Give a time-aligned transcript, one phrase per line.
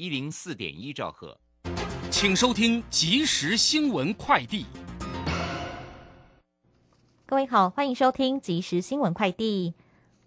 [0.00, 1.38] 一零四点一兆赫，
[2.10, 4.64] 请收听即时新闻快递。
[7.26, 9.74] 各位好，欢迎收听即时新闻快递。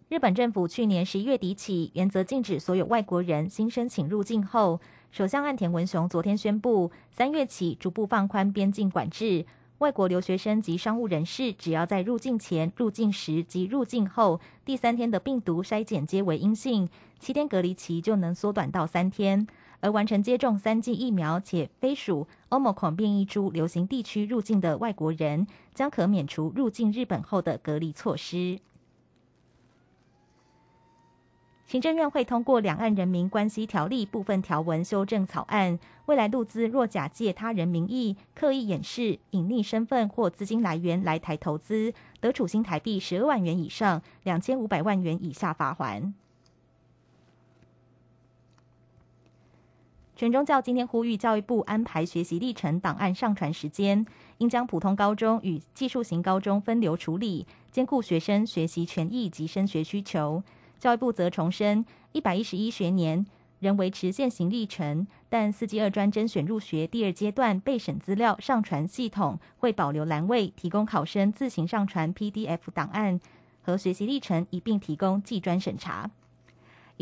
[0.09, 9.43] 日本政府去年十一月底起，原则禁止所有外国人新申请入境后，首相岸田文雄昨天宣布，三月起逐步放宽边境管制。
[9.79, 16.87] 外国留学生及商务人士，只要在入境前、入境时及入境后第三天的病毒筛检皆为阴性，
[17.19, 19.47] 七天隔离期就能缩短到三天。
[19.83, 28.61] 而完成接种三剂疫苗且非属欧盟孔变异株流行地区入境的外国人，将可免除入境日本后的隔离措施。
[31.65, 46.13] 行政院会通过《两岸人民关系条例》部分条文修正草案，未来入资若假借他人名义、刻意掩饰、隐匿身份或资金来源来台投资，得处新台币十二万元以上两千五百万元以下罚锾。
[50.15, 54.05] 全中教今天呼吁教育部安排学习历程档案上传时间，
[54.37, 60.43] 应将普通高中与技术型高中分流处理，兼顾学生学习权益及升学需求。
[60.77, 63.25] 教育部则重申，一百一十一学年
[63.59, 73.19] 仍维持现行历程，但四季二专甄选入学第二阶段备审资料上传系统会保留栏位，提供考生自行上传 PDF 档案
[73.63, 76.11] 和学习历程，一并提供技专审查。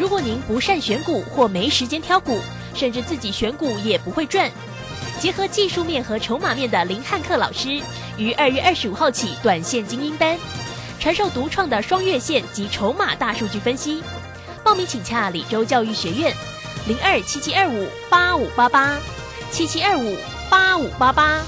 [0.00, 2.40] 如果您不善选股或没时间挑股，
[2.74, 4.50] 甚至自己选股也不会赚，
[5.20, 7.78] 结合技术面和筹码面的林汉克老师，
[8.16, 10.38] 于二月二十五号起短线精英班，
[10.98, 14.02] 传授独创的双月线及筹码大数据分析。
[14.64, 16.34] 报名请洽李州教育学院，
[16.88, 18.98] 零二七七二五八五八八
[19.50, 20.16] 七七二五
[20.48, 21.42] 八五八八。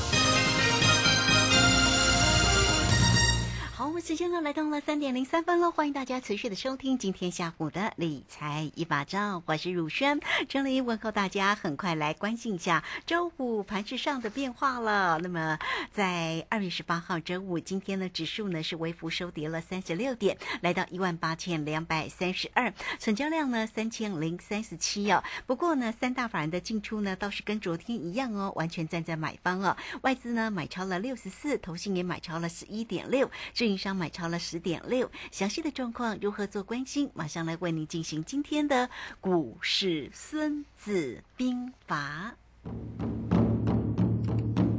[4.04, 10.18] 时间呢来到了三点零三分了，欢迎大家持续的收听今天下午的理财一把照，我是汝轩，
[10.48, 15.20] 这里问候大家，很快来关心一下周五盘市上的变化了。
[15.20, 15.56] 那么
[15.92, 25.22] 在二月十八号周五，今天呢指数呢是微幅收跌了三十六点，来到一万八千两百三十二，成交量呢三千零三十七哦。
[25.46, 29.76] 不过呢三大法人的进出呢倒是跟昨天一样哦，完全站在买方哦。
[30.00, 33.30] 外资呢买超了六十四，投信也买超了十一点六，
[33.60, 33.92] 运营商。
[34.02, 37.08] 买超了十点六，详细的状况如何做关心？
[37.14, 38.90] 马上来为您进行今天的
[39.20, 42.34] 股市孙子兵法。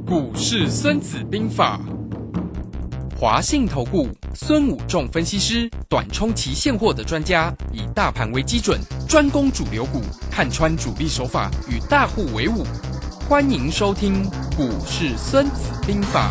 [0.06, 1.80] 股市孙子兵法，
[3.18, 12.62] 华信投顾孙武仲分析师，短冲期现货的专家，以大盘为基准，专攻主流股，看穿主力手法，与大户为伍。
[13.26, 14.22] 欢迎收听
[14.54, 16.30] 股市孙子兵法。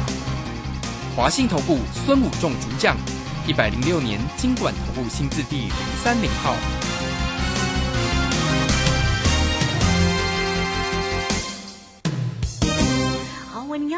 [1.16, 2.98] 华信投顾孙武仲主讲，
[3.46, 5.72] 一百零六年经管投顾新字第零
[6.04, 6.56] 三零号。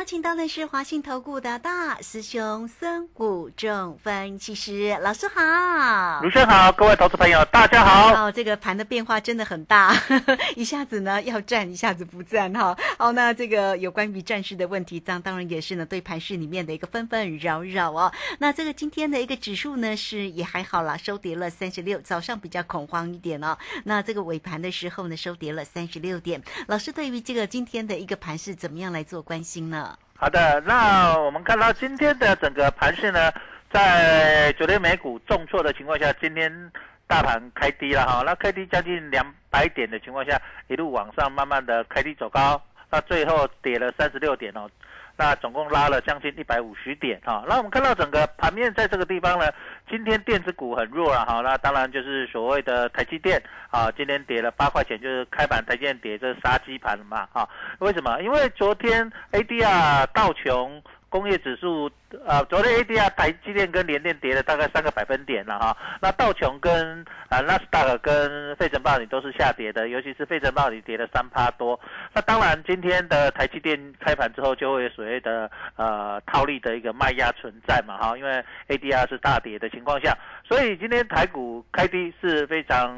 [0.06, 8.28] 邀请到的是华信投顾的大师兄孙谷仲分析师老师好，卢生好，各位投资朋友大家好。
[8.28, 10.00] 哦，这个盘的变化真的很大，
[10.56, 12.78] 一下子呢要站，一下子不站哈。
[13.00, 18.14] 好，那这个有关于战事的问题，当当然也是呢对盘市里面的一个纷纷扰扰哦。
[18.38, 23.58] 那这个今天的一个指数呢是也还好啦，收跌了三十六，早上比较恐慌一点哦。
[23.86, 26.40] 那这个尾盘的时候呢收跌了三十六点。
[26.68, 29.74] 老师对于这个今天的一个盘是怎么样来做关心？
[30.18, 33.32] 好的，那我们看到今天的整个盘势呢，
[33.70, 36.72] 在昨天美股重挫的情况下，今天
[37.06, 42.60] 大盘开低了哈，那开低将近两百点的情况下，一路往上慢慢的开低走高，
[42.90, 44.70] 那最后跌了三十六点哦，
[45.18, 47.44] 那总共拉了将近一百五十点哈。
[47.48, 49.52] 那我们看到整个盘面在这个地方呢，
[49.90, 51.42] 今天电子股很弱了哈。
[51.42, 57.48] 那当然就是所谓的台积电啊，今天跌了八块钱，就是开盘台积电跌这杀鸡盘嘛哈。
[57.80, 58.22] 为什么？
[58.22, 60.84] 因为昨天 ADR 道琼。
[61.10, 61.90] 工业指数，
[62.26, 65.78] 呃，昨天 ADR 台积电跟联电跌了大概三个百分点了哈。
[66.02, 71.80] 那道琼跟啊纳斯达克跟费城半导体都是下跌的，尤其是费城半导体跌了三趴多。
[72.14, 82.90] 那当然，今天的台积电开盘之后就会所谓的呃套利的一个卖压存在嘛哈，因为 ADR 是大跌的情况下，所以今天台股开低是非常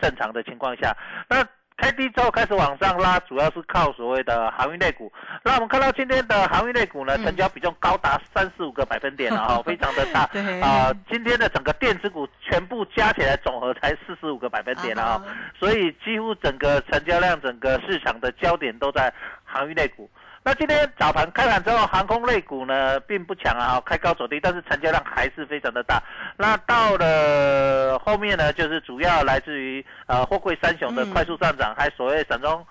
[0.00, 0.96] 正常的情况下，
[1.28, 1.46] 那。
[1.82, 5.10] 开低之后开始往上拉，主要是靠所谓的航运类股。
[5.44, 10.20] 那我们看到今天的航运类股呢，成交比重高达三十五个百分点了哈， 非常的大。
[10.60, 15.24] 啊，今天的整个电子股全部加起来总和才四十五个百分点了哈，
[15.58, 19.12] 所以几乎整个成交量、整个市场的焦点都在
[19.44, 20.10] 航运类股。
[20.42, 26.02] 那今天早盘开盘之后，航空类股呢并不强啊，开高走低，但是成交量还是非常的大。
[26.36, 32.62] 那到了后面呢，就是主要来自于呃货柜三雄的快速上涨，还所谓散装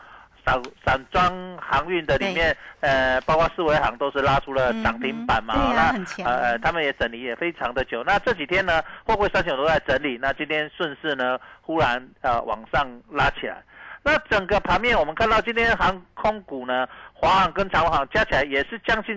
[0.50, 8.04] 散散装航运的里面，呃，包括四维航都是拉出了涨停板嘛，那呃他们也整理也非常的久。
[8.04, 13.62] 那这几天呢，货柜三雄都在整理，那今天顺势呢忽然呃往上拉起来。
[14.02, 19.16] 那整个盘面，我们看到今天航空股呢，华航跟长航加起来也是将近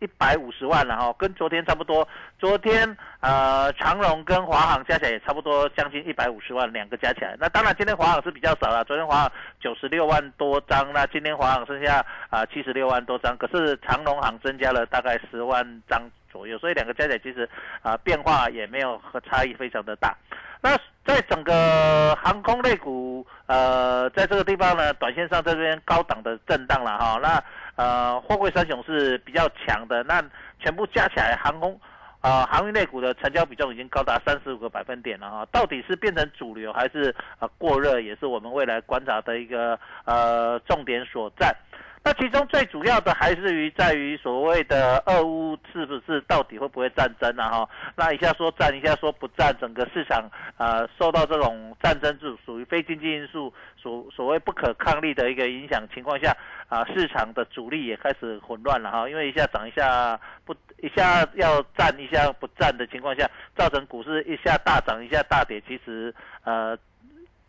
[0.00, 2.06] 一百五十万了哈，跟昨天差不多。
[2.38, 7.36] 昨天呃长荣跟华航加起来也差不多将近一百五十万，两个加起来。
[7.38, 17.48] 那当然今天华航是比较少了，昨天华航九十六万多张，那今天华航剩下啊七十六万多张，可是长荣航增加了大概十万张左右，所以两个加起来其实
[17.82, 20.16] 啊变化也没有和差异非常的大。
[20.60, 27.18] 那在整个航空类股，呃，在这个地方呢，短线上这边高档的震荡了哈。
[27.22, 27.42] 那
[27.78, 30.20] 呃，货柜三雄是比较强的，那
[30.58, 31.80] 全部加起来，航空
[32.22, 35.46] 呃，航运类股的成交比重已经高达三十五个百分点了哈。
[35.52, 41.54] 到底是变成主流还是啊过热，也是我们未来观察的一个呃重点所在。
[42.04, 47.50] 那其中最主要的还是于在于所谓的俄乌是不是到底会不会战争啊？
[47.50, 56.34] 哈，那一下说战，一下说不战，整个市场呃受到这种战争是属于非经济因素所所谓不可抗力的一个影响情况下
[56.68, 66.78] 啊，市场的主力也开始混乱了哈，因为一下涨一下不一下要战一下不战的情况下，造成股市一下大涨一下大跌，其实呃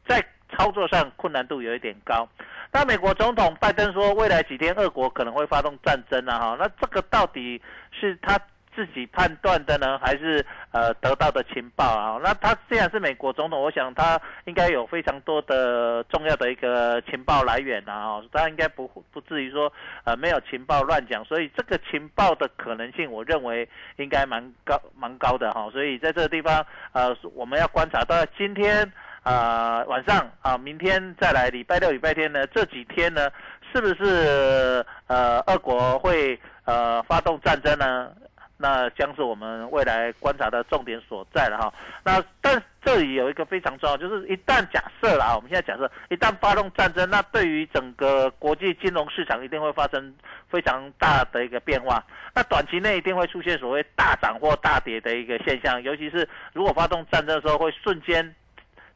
[0.05, 0.21] 在
[0.59, 2.27] 操作上困难度有一点高。
[2.69, 6.37] 那美国总统拜登说，未来几天俄国可能会发动战争啊！
[6.37, 7.59] 哈，那这个到底
[7.91, 8.37] 是他
[8.75, 12.19] 自己判断的呢，还是呃得到的情报啊？
[12.21, 18.21] 那他既然是美国总统，我想他应该有非常多的重要的一个情报来源啊！
[18.31, 19.71] 他应该不不至于说
[20.03, 25.69] 呃没有情报乱讲，所以这个情报的可能性，我认为应该蛮高蛮高的哈！
[25.71, 28.91] 所以在这个地方呃，我们要观察到今天。
[29.23, 32.47] 啊，晚上啊，明天再来，礼拜六、礼拜天呢？
[32.47, 33.29] 这几天呢，
[33.71, 38.11] 是不是呃，俄国会呃发动战争呢？
[38.61, 41.73] 那将是我们未来观察的重点所在了哈。
[42.03, 50.13] 那但这里有一个非常重要，就是一旦假设了啊，我们现在假设一旦发动战争，那对于整个国际金融市场一定会发生
[50.49, 52.03] 非常大的一个变化。
[52.33, 58.35] 那短期内一定会出现所谓大涨或大跌的一个现象，尤其是如果发动战争的时候，会瞬间。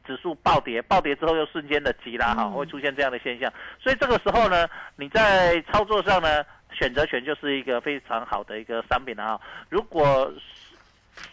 [0.06, 3.52] 指数暴跌，暴跌之后又瞬间的急拉，哈，会出现这样的现象。
[3.80, 9.40] 所以这个时候呢，你在操作上呢，选择权就是一个非常好的一个商品了哈。
[9.68, 10.32] 如果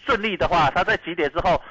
[0.05, 1.61] 顺利的话，它在急跌之后，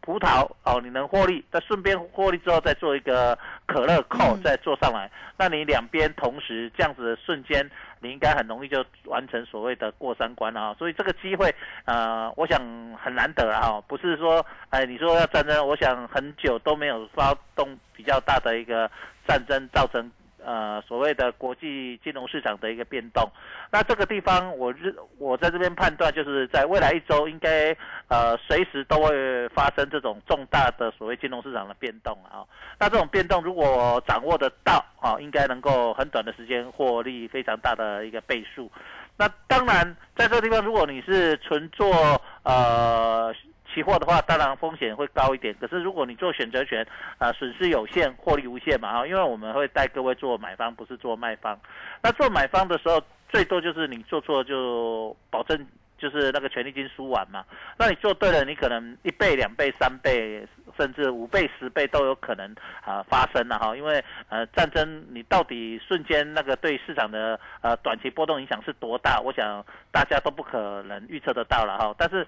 [0.00, 7.70] 葡萄哦，你能获利，再顺便获利之后再做一个可乐扣，再做上来，那你两边同时这样子的瞬间。
[8.00, 11.52] 你应该很容易就完成所谓的过三关了啊，所以这个机会，
[11.84, 12.60] 呃，我想
[12.96, 18.88] 很难得啊，不是说，哎，你说要战争，我想很久都没有发动比较大的一个
[19.26, 20.08] 战争，造成。
[20.44, 23.28] 呃，所谓的国际金融市场的一个变动，
[23.70, 27.76] 那这个地方我日我在这边判断，就是在未来一周应该
[28.08, 32.46] 呃随时都会发生这种重大的所谓金融市场的变动啊。
[32.78, 38.70] 那这种变动如果掌握得到啊，应该能够很短的时间获利非常大的一个倍数。
[39.16, 43.34] 那当然在这个地方，如果你是纯做呃。
[43.72, 45.54] 期货的话，当然风险会高一点。
[45.60, 46.86] 可是如果你做选择权，
[47.18, 51.58] 啊，损失有限，获利无限嘛，哈，因为我们会带各位做买方，不是做卖方。
[52.02, 55.66] 那做买方的时候，最多就是你做错就保证
[55.98, 57.44] 就是那个权利金输完嘛。
[57.76, 60.46] 那你做对了，你可能一倍、两倍、三倍
[60.78, 63.76] 甚至五倍、十倍都有可能啊发生了哈。
[63.76, 71.94] 因为呃战争你到底瞬间那个对市场的呃短期波动影响是多大，我想大家都不可能预测得到了哈。
[71.98, 72.26] 但是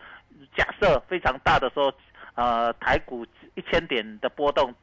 [0.57, 1.93] 假设非常大的时候，
[2.35, 3.25] 呃台股
[3.55, 4.75] 一千点的波动。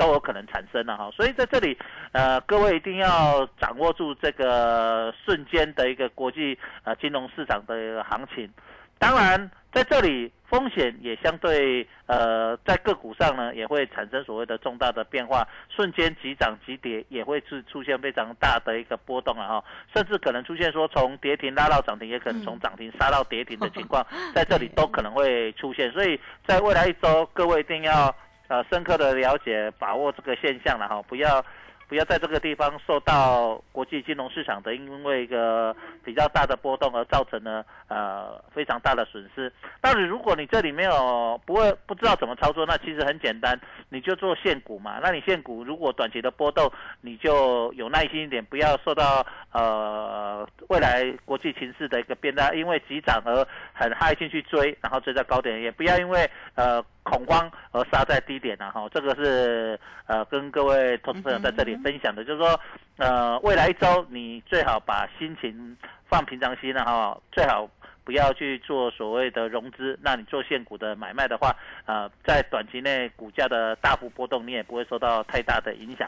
[0.00, 1.76] 都有可能产生了哈，所以在这里，
[2.12, 8.50] 呃，各位一定要掌握住这个瞬间的一个国际呃金融市场的一个行情。
[8.98, 19.64] 当然，在这里风险也相对呃，在个股上呢也会产生所谓的重大的变化，瞬间急涨急跌也会出出现非常大的一个波动了哈，
[19.94, 25.92] 甚至可能出现说从跌停拉到涨停，也可能从涨停杀到跌停的情况， 在这里都可能会出现。
[25.92, 28.14] 所以在未来一周，各位一定要。
[28.50, 31.42] 呃，深刻的了解、把握这个现象了哈，不要。
[31.88, 39.52] 不要在这个地方受到国际金融市场的因为一个比较大的波动而造成了呃非常大的损失。
[39.80, 45.00] 但是如果你这里没有不会不知道怎么操作，那其实很简单，你就做现股嘛。
[45.02, 61.70] 那你现股如果短期的波动，你就有耐心一点，不要受到呃未来国际形势的一个变大，因为急涨而很嗨进去追，然后追在高点，也不要因为呃恐慌而杀在低点然后这个是呃跟各位投资朋友在这里。
[61.82, 62.60] 分享的就是说，
[62.98, 65.74] 呃，未来一周你最好把心情
[66.06, 67.66] 放平常心了哈，最好
[68.04, 69.98] 不要去做所谓的融资。
[70.02, 76.06] 那你做现股的买卖的话，呃，在短期内股价的大幅波动，你也不会受到太大的影响。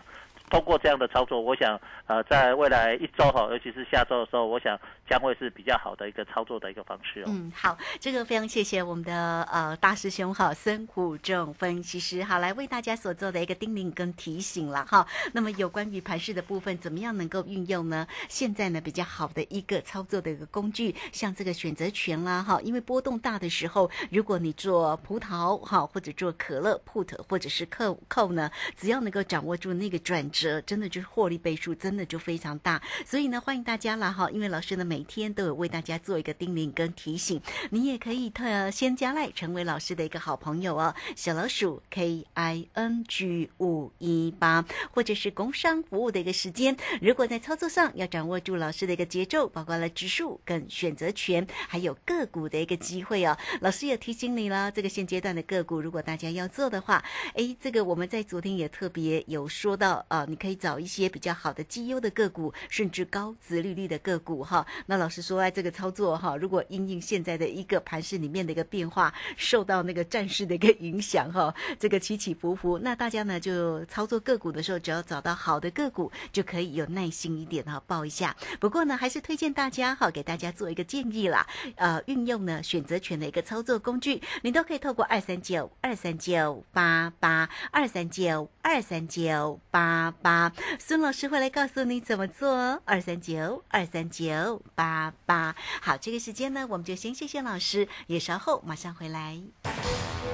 [0.53, 4.79] 通过这样的操作，我想，呃，在未来一周哈，尤其是下周的时候，我想
[5.09, 7.25] 将会是比较好的一个操作的一个方式哦。
[7.29, 15.07] 嗯，好，这个非常谢谢我们的呃大师兄哈，孙虎正分析师好来为大家所做的一个叮咛跟提醒了哈。
[15.33, 18.07] 那么有关于盘市的部分，怎么样能够运用呢？
[18.29, 30.42] 现在呢比较好的一个操作的一个工具，像这个选择权啦哈，因为波动大的时候，如果你做葡萄哈，或者做可乐 put 或者是扣扣呢，只要能够掌握住那个转折。
[30.67, 60.27] 真的就是获利倍数，真的就非常大，所以呢，欢迎大家了哈，因为老师呢每天都有为大家做一个叮咛跟提醒，你也可以特先加赖成为老师的一个好朋友哦，小老鼠 K I N G 五一八，或者是工商服务的一个时间，如果在操作上要掌握住老师的一个节奏，包括了指数跟选择权，还有个股的一个机会哦，老师也提醒你了，这个现阶段的个股，如果大家要做的话，哎，这个我们在昨天也特别有说到啊。
[60.33, 64.67] 你可以找一些比较好的绩优的个股，甚至高值利率的个股哈。
[64.87, 78.35] 那老师说，哎，这个操作哈，如果因应现在的一个盘势里面的一个变化，受到那个战事的一个影响哈，这个起起伏伏，那大家呢就操作个股的时候，只要找到好的个股，就可以有耐心一点哈，报一下。
[78.59, 81.47] 不过呢，还是推荐大家哈，给大家做一个建议啦，
[81.77, 90.12] 呃，运用呢选择权的一个操作工具，你都可以透过二三九二三九八八二三九二三九八。
[90.21, 92.81] 八，孙老师会来告诉你怎么做。
[92.85, 99.41] 二三九二三九八八，好，这个时间呢，我们就先谢谢老师，也稍后马上回来。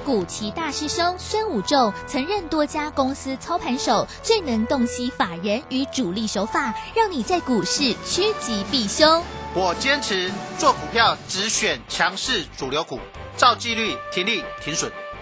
[0.05, 9.23] 古奇大师兄孙武仲曾任多家公司操盘手，最能洞悉法人与主力手法，让你在股市趋吉避凶。
[9.53, 12.99] 我坚持做股票只选强势主流股，
[13.35, 14.91] 照纪律停利停损。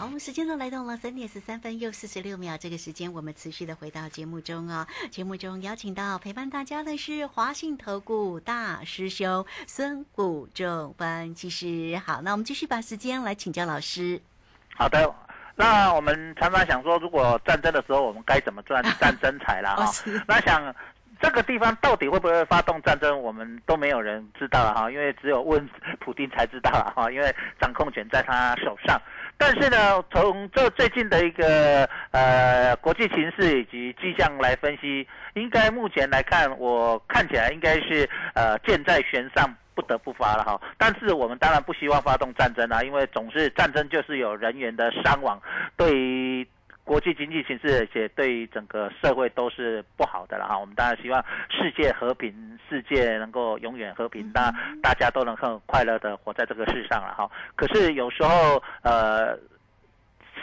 [0.00, 2.56] 好，时间呢来到了三点十三分又四十六秒。
[2.56, 4.88] 这个时间，我们持续的回到节目中啊。
[5.10, 12.00] 节目中邀请到陪伴大家的是华信投顾大师兄孙谷仲分析师。
[12.02, 14.18] 好，那我们继续把时间来请教老师。
[14.74, 15.14] 好的，
[15.54, 19.92] 那我们常常想说，如果战争的时候，我们该怎么赚战争财了哈？
[20.26, 20.74] 那想
[21.20, 28.98] 这个地方到底会不会发动战争，我们都没有人知道了哈，因为只有问普京才知道了哈，因为掌控权在他手上。
[29.42, 40.60] 但是呢，从这最近的一个呃国际形势以及迹象来分析，应该目前来看，我看起来应该是呃箭在弦上，不得不发了哈。
[40.76, 45.40] 但是我们当然不希望发动战争啊，因为总是战争就是有人员的伤亡，
[45.74, 46.46] 对于。
[46.90, 50.58] 国际经济形势，而且对于整个社会都是不好的了哈。
[50.58, 57.30] 我们当然希望世界和平，世界能够永远和平，那大家都能很快乐的活在这个世上了哈。
[57.54, 59.38] 可是有时候，呃，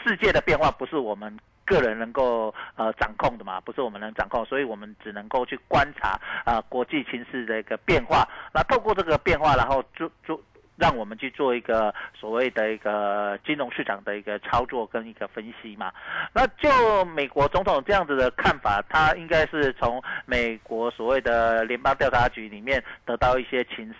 [0.05, 10.41] 世界的变化不是我们个人能够呃掌控的嘛，不是我们能掌控，所以我们只能够去观察啊国际形势的一个变化，那透过这个变化，然后做做。
[10.77, 15.91] 让我们去做一个所谓的一个金融市场的一个操作跟一个分析嘛。
[16.33, 23.91] 那就美国总统这样子的看法，他应该是从美国所谓的联邦调查局里面得到一些情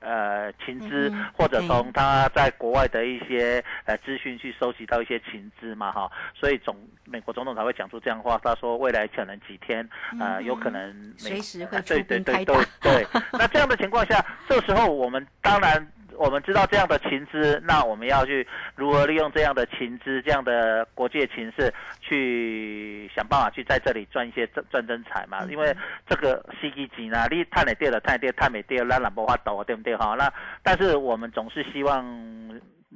[0.00, 6.10] 呃情资，或者从他在国外的一些呃资讯去收集到一些情资嘛哈。
[6.34, 12.64] 所以总美国总统才会讲出这样的话，他说未来可能几天呃有可能随时会对对对对。
[12.80, 13.06] 对。
[13.32, 15.86] 那这样的情况下，这时候我们当然。
[16.18, 25.44] 我们知道这样的情资，那我们要去如何利用这样的情资、这样的国际情势，去想办法去在这里赚一些赚赚真财嘛？
[25.50, 25.74] 因为
[26.08, 30.14] 这个 C G 级呢，你太美跌了，太跌太美跌，那两波花抖，对不对哈？
[30.16, 30.32] 那
[30.62, 32.04] 但是我们总是希望。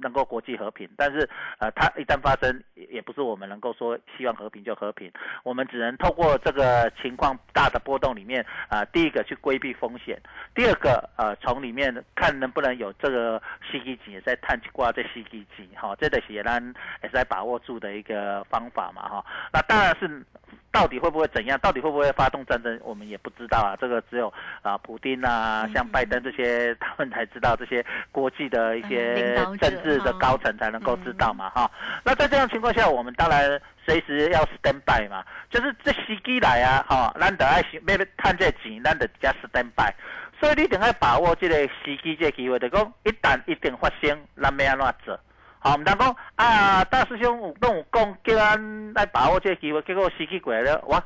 [0.00, 1.28] 能够国际和平，但是
[1.58, 5.10] 呃，它一旦发生，也不是我们能够说希望和平就和平，
[5.42, 10.20] 我们只能透过这个情况大的波动里面啊，第一个去规避风险，
[10.54, 13.40] 第二个呃，从里面看能不能有这个
[13.70, 16.62] 吸基金在探挂在吸基金哈，这个也然
[17.02, 20.24] 也是在把握住的一个方法嘛哈，那当然是。
[20.72, 21.58] 到底会不会怎样？
[21.60, 22.78] 到底会不会发动战争？
[22.82, 23.76] 我们也不知道啊。
[23.80, 31.70] 这个只有啊，普丁啊，像拜登这些，他们才知道这些国际的一些政治的高层才能够知道嘛，哈。
[32.04, 39.92] 那在这样情况下，我们当然随时要 stand by 嘛，就是这时机来啊，哈，咱得爱要探这钱，咱得加 stand by。
[40.38, 45.20] 所以你一定要把握这个时机，这个机会，就讲一旦一定发生，咱要安怎做？
[45.62, 50.98] 好，唔通讲啊，大师兄有跟我讲，叫咱来把握这个机会，结果司机过来了，哇，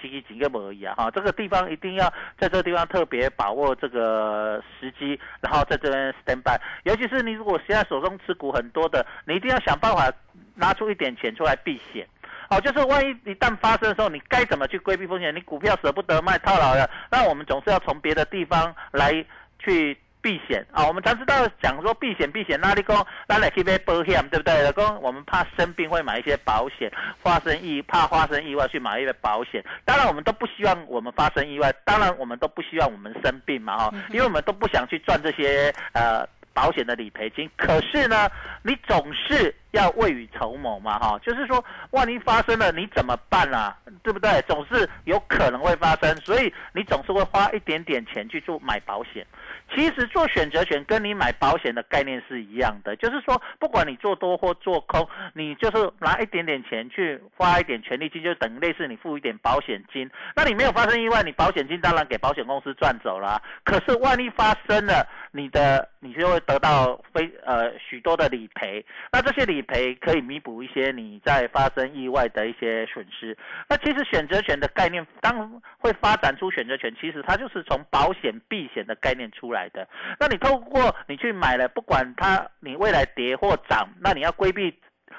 [0.00, 0.94] 司机几个无一啊！
[0.96, 6.58] 哈，这个地方一定要在这个地方特别把握这个时机，然后在这边 stand by。
[6.84, 10.10] 尤其是你如果现在手中持股很多的，你一定要想办法
[10.54, 12.08] 拿出一点钱出来避险。
[12.48, 15.34] 好，就是万一一旦发生的时候，你该怎么去规避风险？
[15.34, 19.22] 你股票舍不得卖套牢了，那我们总是要从别的地方来
[19.58, 19.98] 去。
[20.20, 24.62] 避险啊，我们常知道讲说避险避险，那你讲那来去买保险，对不对？
[24.62, 26.90] 老公，我们怕生病会买一些保险，
[27.22, 29.64] 发生意怕发生意外去买一些保险。
[29.84, 37.48] 当然我们都不希望我们发生意外，当然我们都不希望我们生病嘛哈，因为我们都不想去赚这些呃保险的理赔金。
[37.56, 38.28] 可是呢，
[38.62, 43.76] 你总是要未雨绸缪嘛哈，就是说万一发生了你怎么办啊？
[44.02, 44.42] 对不对？
[44.48, 49.24] 总是有可能会发生，所以你总是会花一点点钱去做买保险。
[49.74, 60.10] 其实做选择权跟你买保险的概念是一样的，就是说，不管你做多或做空，你就是拿一点点钱去花一点权利金，就等于类似你付一点保险金。
[60.34, 63.40] 那你没有发生意外，你保险金当然给保险公司赚走了。
[63.62, 68.84] 可是万一发生了，你的你就会得到非呃许多的理赔。
[69.12, 73.36] 那这些理赔可以弥补一些你在发生意外的一些损失。
[73.68, 79.57] 那其实选择权的概念，当会发展出选择权，其实它就是从保险避险的概念出来。
[79.58, 79.86] 来的，
[80.20, 84.72] 那你透过你去买了，不管它你未来跌或涨，那你要规避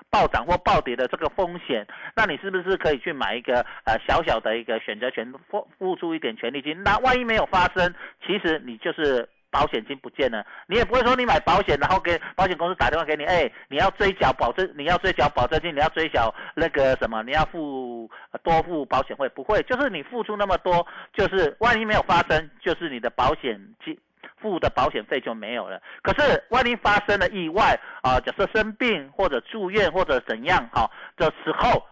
[0.09, 6.81] 暴涨或暴跌的这个风险，那你是不是可以去买一个呃小小的一个选择权，付付出一点权利金？
[6.83, 7.93] 那万一没有发生，
[8.25, 18.09] 其实你就是保险金不见了，你也不会说你买保险，然后给保险公司打电话给你，哎，你要追缴保证，你要追缴保证金，你要追缴那个什么，你要付
[18.43, 23.97] 多付保险费，不会，就是你付出那么多，就是万一没有发生，就是你的保险金。
[24.41, 25.81] 付的保险费就没有了。
[26.01, 31.85] 可是万一发生了意外啊，假设生病或者住院或者怎样哈的时候，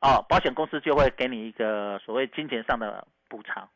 [0.00, 3.68] 啊，保险公司就会给你一个所谓金钱上的补偿。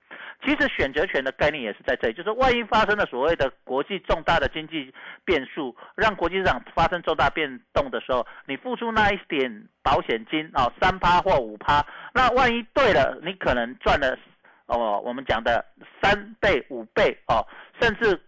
[0.45, 4.92] 其实选择权的概念也是在这里，就是万一发生了所谓的国际重大的经济
[5.25, 14.16] 变数，让国际市场发生重大变动的时候，你付出那一点保险金啊，三趴或五趴，那万一对了，你可能赚了。
[14.66, 15.64] 哦，我们讲的
[16.02, 17.46] 三倍、五倍哦，
[17.81, 18.20] 甚至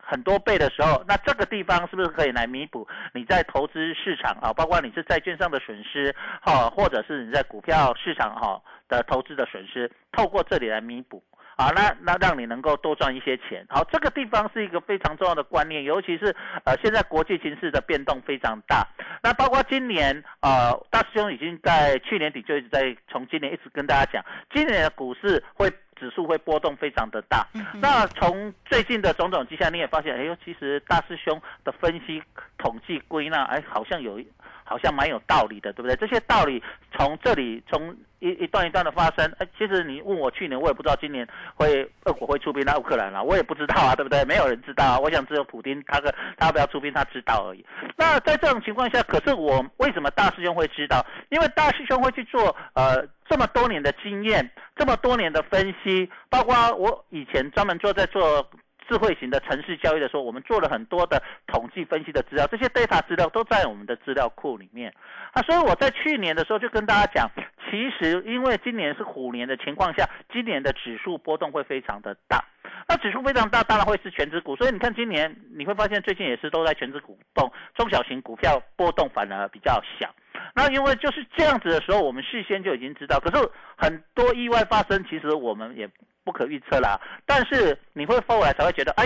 [0.00, 11.22] 很多倍的时候，那这个地方是不是可以来弥补你在投资市场啊，包括你是债券上的损失，哈，或者是你在股票市场哈的投资的损失，透过这里来弥补。
[11.56, 13.64] 啊，那那让你能够多赚一些钱。
[13.68, 18.86] 好，这个地方是一个非常重要的观念，尤其是呃，现在国际形势的变动非常大。
[19.22, 27.46] 那包括今年，呃，大师兄已经在去年底就一直在从今年一直跟大家讲，今年的股市会指数会波动非常的大。
[27.74, 32.22] 那从最近的种种迹象，你也发现，哎呦，其实大师兄的分析、
[32.58, 34.20] 统计、归纳，哎，好像有
[34.64, 35.94] 好像蛮有道理的，对不对？
[35.96, 36.62] 这些道理
[36.92, 37.96] 从这里从。
[38.24, 39.30] 一一段一段的发生。
[39.38, 44.24] 哎，其实你问我去年，我也不知道今年会俄国会出兵到乌克兰了，我也不知道啊，对不对？
[44.24, 44.98] 没有人知道啊。
[44.98, 47.64] 我想只有普京他个他要不要出兵，他知道而已。
[47.96, 51.04] 那在这种情况下，可是我为什么大师兄会知道？
[51.28, 58.48] 因为大师兄会去做呃这么多年的经验，这么多年的分析，包括我以前专门做在做。
[58.88, 64.92] 智慧型的城市交易的时候，我们做了很多的统计分析的资料，这些 data 资料都在我们的资料库里面
[65.32, 65.42] 啊。
[65.42, 67.30] 所以我在去年的时候就跟大家讲，
[67.70, 72.44] 其实因为今年是虎年的情况下，今年的指数波动会非常的大。
[72.86, 74.54] 那指数非常大，当然会是全指股。
[74.56, 80.14] 所以你看今年你会发现最近也是都在全指股动，中小型股票波动反而比较小。
[80.54, 85.88] 那因为就是这样子的时候，我们事先就已经知道，可是很多意外发生，其实我们也。
[86.26, 89.04] 不可预测啦，但是你会后来才会觉得，哎，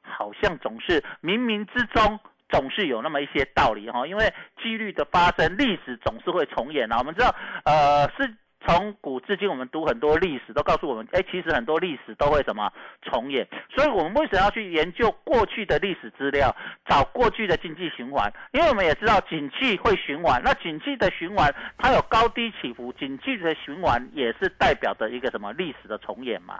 [0.00, 4.32] 好像总是冥冥之中总是有那么一些道理哈，因为
[4.62, 6.98] 几率的发生，历史总是会重演啊。
[6.98, 8.32] 我们知道，呃，是。
[8.66, 12.72] 从古至今，我们读很多历史，都告诉我们，哎，其实很多历史都会什么
[13.02, 13.46] 重演。
[13.74, 16.54] 所以，我们为什么要去研究过去的历史资料，
[16.86, 18.32] 找过去的经济循环？
[18.52, 20.40] 因为我们也知道，景气会循环。
[20.44, 26.58] 那景气的循环，它有高低起伏，景气的循环也是代表着一个什么历史的重演嘛？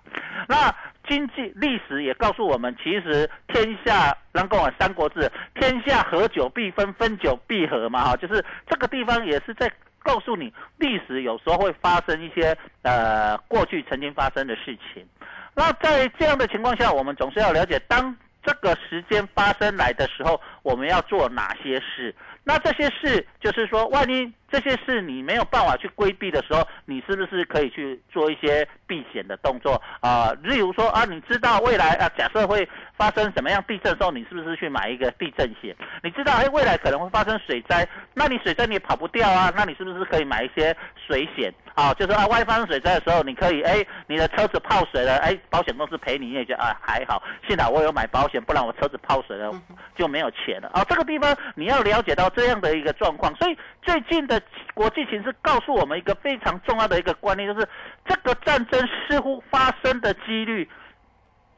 [0.48, 0.74] 那
[1.08, 5.20] 经济历史也告诉我们，其实天下，能够《三国志》，
[5.54, 9.70] 天下合久必分，分久必合嘛，哈，就是这个地方也是在。
[10.02, 15.06] 告诉你，历史有时候会发生一些呃过去曾经发生的事情。
[15.54, 22.14] 那在这样的情况下，我们总是要了解，当这个时间发生来的时候，我们要做哪些事。
[22.44, 30.33] 那这些事就是说，万一这些事你没有办法去规避的时候，你是不是可以去做一些避险的动作啊？
[30.42, 35.74] 例如说啊，你知道未来啊，假设会发生什么样地震的时候，你是不是去买一个地震险？
[36.02, 40.76] 你知道哎，未来可能会发生水灾，那你水灾你也跑不掉啊，那你是不是可以买一些
[41.07, 41.94] 水险啊？
[41.94, 49.52] 就是啊，万一发生水灾的时候，你可以哎，你的车子泡水了，哎，保险公司赔你，你也觉得啊还好，幸好我有买保险，不然我车子泡水了
[49.94, 50.82] 就没有钱了啊。
[50.88, 52.22] 这个地方你要了解到。
[52.35, 54.40] 这样的一个状况，所以最近的
[54.72, 57.68] 国际形势告诉我们一个非常重要的一个观念，就是
[58.06, 60.66] 这个战争似乎发生的几率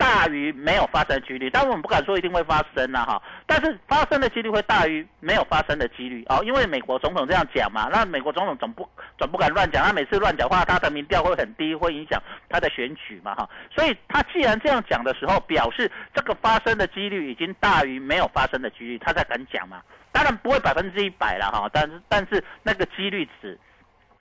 [0.04, 1.48] 大于没有发生的几率。
[1.48, 8.86] 当然我们不敢说一定会发生呐，哈，但是发生的几率会大于没有发生的几率哦，因为美国总统这样讲嘛，那美国总统总不
[9.16, 19.80] 总不敢乱讲，他每次乱讲话，他的民调会很低，会影响他的选举嘛，哈，所以他既然这样讲的时候，表示这个发生的几率已经大于没有发生的几率，他才敢讲嘛。
[20.12, 23.58] 当然不会百分之一百了哈，但是但是那个几率值，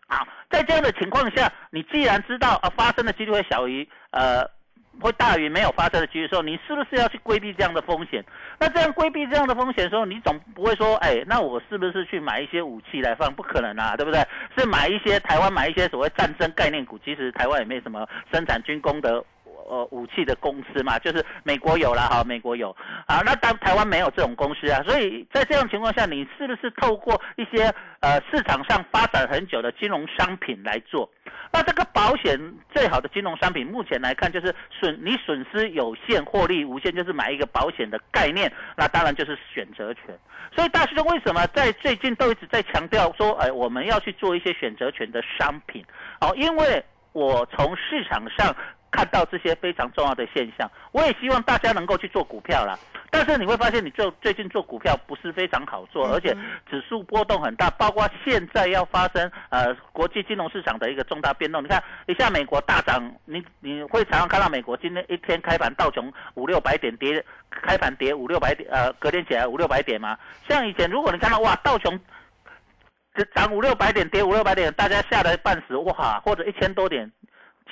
[0.07, 4.43] 好，在这样的情况下，你既然知道啊发生的几率会小于呃
[4.99, 8.23] 会大于没有发生的几率时候，你是不是要去规避这样的风险？
[8.59, 13.33] 那这样规避这样的风险的时候，你总不会说，哎，那我是不是去买一些武器来放？
[13.33, 14.23] 不可能啊，对不对？
[14.57, 19.23] 是买一些台湾买一些所谓战争概念股，其实台湾也没什么生产军工的。
[19.69, 31.09] 呃，武器的公司嘛，就是美国有了哈，美国有啊，那当台湾没有这种公司啊，所以在这样情况下，你是不是透过一些呃市场上发展很久的金融商品来做？
[31.51, 32.39] 那这个保险
[32.73, 40.05] 最好的金融商品，目前来看就是损你损失有限，获利无限，就是买一个保险的概念，那当然就是选择权。
[40.55, 45.85] 所以大师兄为什么在最近都一直在强调说，哎，我们要去做一些选择权的商品？
[46.21, 48.55] 哦，因为我从市场上。
[48.93, 52.77] 看到这些非常重要的现象，我也希望大家能够去做股票啦。
[53.09, 56.35] 但是你会发现，你做最近做股票不是非常好做，而且
[56.69, 61.63] 指数波动很大，包括现在要发生呃国际金融市场的一个重大变动。
[61.63, 70.15] 你看一下美国大涨，你你会常常看到美国今天一天开盘道琼五六百点跌，开盘跌五六百点，呃隔天起来五六百点吗？
[70.47, 71.99] 像以前如果你看到哇道琼
[73.33, 77.11] 涨五六百点，跌五六百点，大家吓得半死哇，或者一千多点。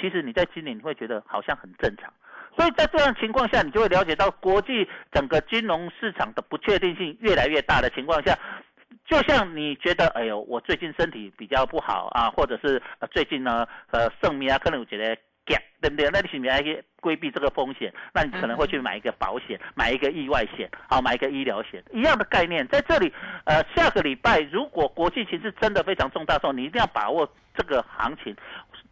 [0.02, 2.12] 其实你在今年你会觉得好像很正常，
[2.58, 8.36] 所以在这样情况下，你就会了解到国际整个金融市场的不确定性越来越大的情况下，
[9.06, 16.10] 就像你觉得，哎呦，我最近身体比较不好啊，或者是最近呢，呃生命啊可能有觉得 gap，对不对？
[16.12, 17.94] 那你是不是去规避这个风险？
[18.14, 22.68] 那你可能会去买一个保险，买一个意外险，好，买一个医疗险，一样的概念。
[22.68, 23.12] 在这里，
[23.46, 28.36] 呃，下个礼拜如果国际形势真的非常重大的时候，你一定要把握这个行情。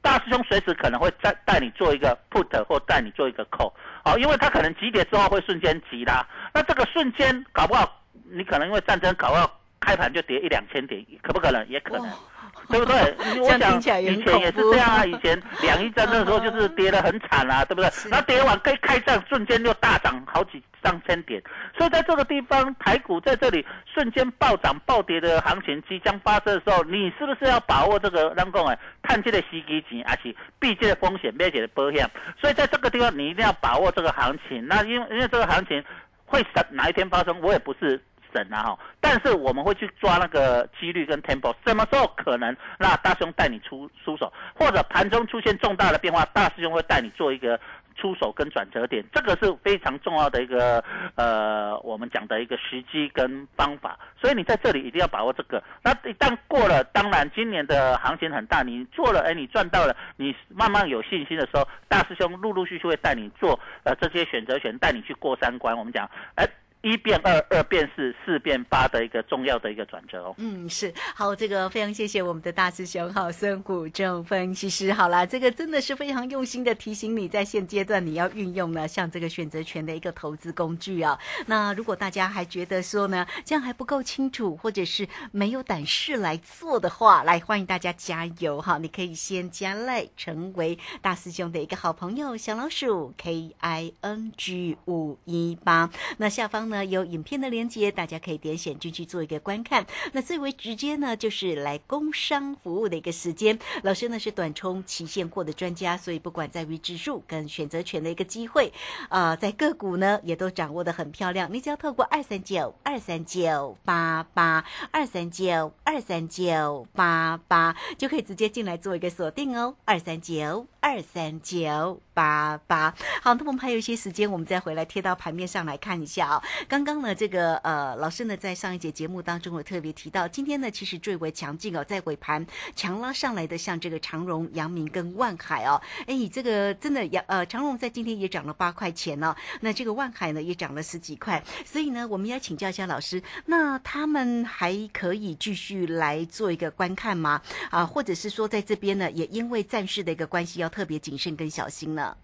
[0.02, 3.72] 大师兄随时可能会带带你做一个 put 或带你做一个 call，
[4.04, 11.68] 好，因为他可能急跌之后会瞬间急拉，那这个瞬间搞不好你可能因为战争搞不好开盘就跌一两千点，可不可能？
[11.68, 12.10] 也可能。
[12.70, 13.16] 对不对？
[13.42, 17.90] 我想以前也是这样啊，以前两一战争的时候就是跌得很惨啊， 对不对？
[18.10, 21.42] 那跌完可以开战，瞬间就大涨好几上千点，
[21.78, 32.10] 所以在这个地方，台股在这里瞬间暴涨暴跌的行情即将发生的时候，你是不是要把握这个让讲哎，探这个时机钱，而且避这个风险，买这个保险？
[32.40, 34.66] 所以在这个地方，你一定要把握这个行情。
[34.68, 35.84] 那因为因为这个行情
[36.26, 38.02] 会哪哪一天发生，我也不是。
[38.34, 47.60] 神啊哈，但是我们会去抓那个几率跟 tempo，什么时候可能那大师兄带你出出手，或者盘中出现重大的变化，大师兄会带你做一个
[47.96, 50.84] 出手跟转折点，这个是非常重要的一个
[51.16, 55.62] 呃我们讲的一个时机跟方法，所以你在这里一定要把握这个。
[55.84, 65.78] 那一旦过了，当然今年的行情很大，你做了哎你赚到了，你慢慢有信心的时候，大师兄陆陆续续会带你做呃这些选择权，带你去过三关。
[65.78, 66.48] 我们讲哎。
[66.82, 70.34] 一变二，二变四，四变八的一个重要的一个转折哦。
[70.38, 74.94] 嗯，是好，这个非常谢谢我们的大师兄哈孙谷正分析师。
[74.94, 81.20] 好啦，这个真的是非常用心的提醒你，在现阶段你要运用呢，像这个选择权的一个投资工具啊。
[81.48, 88.78] 那如果大家还觉得说呢，这样还不够清楚，或者是没有胆识来做的话，来欢迎大家加油哈！
[88.78, 95.90] 你可以先加赖，成为大师兄的一个好朋友，小老鼠 K I N G 五一八。
[96.16, 96.69] 那下方。
[96.70, 99.86] 呢有影片的连接，大家可以点选进去做一个观看。
[100.14, 103.58] 那最为直接呢，就是来工商服务的一个时间。
[103.84, 108.72] 老师呢是短冲期现货的专家，所以不管在于指数跟选择权的一个机会，
[109.10, 111.52] 啊，在个股呢也都掌握的很漂亮。
[111.52, 119.76] 你只要透过二三九二三九八八二三九二三九八八，就可以直接进来做一个锁定哦。
[119.86, 122.94] 二三九二三九八八。
[123.22, 126.44] 好，那我们还有一些时间，我们再回来贴到盘面上来看一下啊。
[126.68, 147.42] 刚刚呢，这个呃，老师呢在上一节节目当中有特别提到，今天呢其实最为强劲哦，在尾盘强拉上来的，像这个长荣、阳明跟万海哦，哎，这个真的阳呃长荣在今天也涨了八块钱哦，那这个万海呢也涨了十几块，所以呢，我们要请教一下老师，那他们还可以继续来做一个观看吗？
[147.70, 152.16] 啊，或者是说在这边呢，也因为战事的一个关系，要特别谨慎跟小心呢？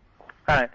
[0.46, 0.70] 哎。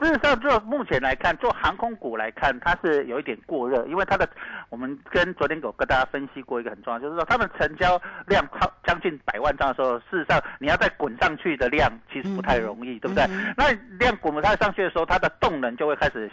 [0.00, 4.28] 事实上，就目前来看，做航空股来看，它是有一点过热，因为它的，
[4.68, 7.96] 我们跟昨天有跟大家分析过一个很重要，就是说，他们成交
[8.26, 13.24] 量超将近百万张的时候，事实上你要再滚上去的量其实不太容易，对不对？
[13.56, 16.28] 那量滚不太上去的时候，它的动能就会开始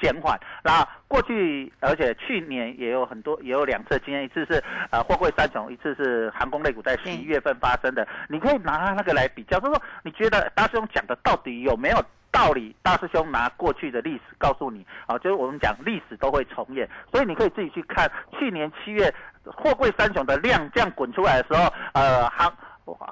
[0.00, 0.38] 减缓。
[0.62, 8.06] 那过去，而且去年也有很多，也有两次经验，一次是呃货柜三雄，一次是航空类股在十一月份发生的。
[8.28, 12.02] 你可以拿那个来比较，就是说，你觉得大师兄讲的到底有没有？
[12.30, 18.08] 道理，大师兄拿过去的历史告诉你啊，就是我们讲历史都会重演，所以你可以自己去看
[18.38, 19.12] 去年七月
[19.44, 22.52] 货柜三雄的量这样滚出来的时候，呃航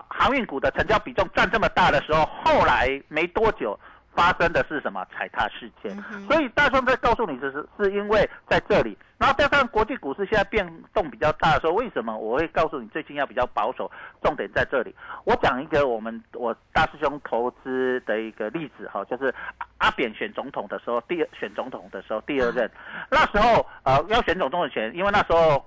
[0.09, 3.77] 航运股的成交比重占这么大的时候，后来没多久。
[4.17, 5.95] 发生的是什么踩踏事件？
[6.27, 13.91] 所以大兄在告诉你，这是是因为在这里，然后再看国际股市现在变动比较大的时候，为什么我会告诉你最近要比较保守？
[14.23, 14.95] 重点在这里。
[15.25, 19.33] 我讲一个我们我大师兄投资的一个例子哈，就是
[19.79, 22.71] 阿扁选总统的时候，第二选总统的时候第二任，
[23.11, 25.63] 那时候呃要选总统的选，因为那时候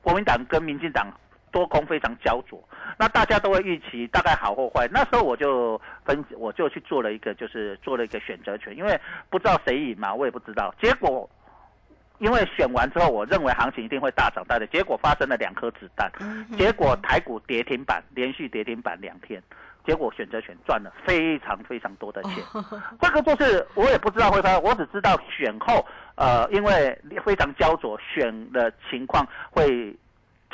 [0.00, 1.06] 国民党跟民进党。
[1.52, 2.58] 多空非常焦灼，
[2.98, 4.88] 那大家都会预期大概好或坏。
[4.90, 10.74] 那时候我就分，我就去做了一个，就是做了一个选择权，因为不知道谁赢嘛，我也不知道。
[10.80, 11.28] 结果，
[12.18, 16.10] 因为选完之后，我认为行情一定会大涨大的，结果发生了两颗子弹，
[16.56, 19.42] 结果台股跌停板，连续跌停板两天，
[19.86, 22.42] 结果选择权赚了非常非常多的钱。
[22.98, 25.86] 这个就是我也不知道会发生，我只知道选后，
[26.16, 29.94] 呃，因为非常焦灼，选的情况会。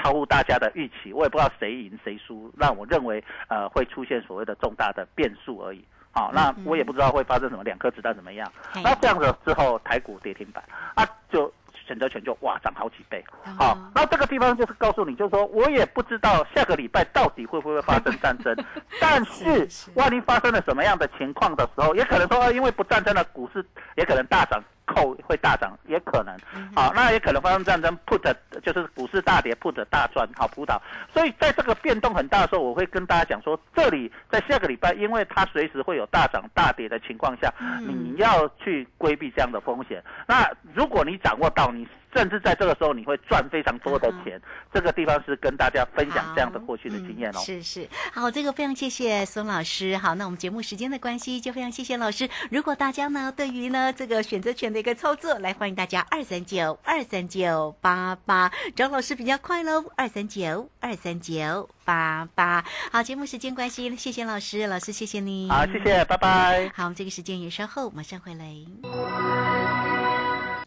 [0.01, 5.85] 超乎大家的预期，我也不知道谁赢谁输，让我认为呃会出现所谓的重大的变数而已。
[6.11, 8.51] 好，那我也不知道会发生什么，两颗子弹怎么样？
[8.83, 11.53] 那这样子之后台股跌停板啊，就
[11.87, 13.23] 选择权就哇涨好几倍。
[13.59, 18.57] 好，那这个地方就是告诉你，就是说我也不知道下个礼拜到底会不会发生战争，
[19.01, 23.65] 但是万一发生了什么样的情况的时候，也可能说因为不战争的股市
[23.97, 24.63] 也可能大涨。
[24.89, 26.35] 扣会大涨，也可能，
[26.75, 30.81] 好，那也可能发生战争，put 就是股市大跌，put 大赚，好扑倒。
[31.13, 37.53] 所以在这个变动很大的时候，我会跟大家讲说，这里在下个礼拜，因为它随时会有大涨大跌的情况下，
[37.87, 40.03] 你要去规避这样的风险。
[40.27, 41.87] 那如果你掌握到你。
[42.19, 44.41] 甚至在这个时候你会赚非常多的钱。
[44.73, 47.39] 这个地方是跟大家分享这样的过去的经验哦。
[47.39, 49.97] 是是，好，这个非常谢谢孙老师。
[49.97, 52.29] 好，那我们节目时间的关系，就非常谢谢老师。
[52.51, 62.65] 如果大家呢对于呢这个选择权的一个操作，来欢迎大家二三九二三九八八张老师比较快喽，二三九二三九八八。
[62.91, 65.49] 好，节目时间关系，谢谢老师，老师谢谢你。
[65.49, 66.71] 好，谢谢，拜拜。
[66.75, 69.48] 好，我们这个时间也稍后马上回来。